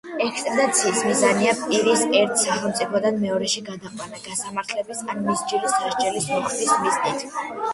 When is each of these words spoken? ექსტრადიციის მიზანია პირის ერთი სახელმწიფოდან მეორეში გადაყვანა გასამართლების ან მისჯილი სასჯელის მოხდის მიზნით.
ექსტრადიციის 0.25 1.01
მიზანია 1.07 1.51
პირის 1.65 2.05
ერთი 2.21 2.39
სახელმწიფოდან 2.45 3.21
მეორეში 3.25 3.63
გადაყვანა 3.69 4.23
გასამართლების 4.29 5.05
ან 5.15 5.23
მისჯილი 5.29 5.71
სასჯელის 5.77 6.31
მოხდის 6.35 6.75
მიზნით. 6.87 7.29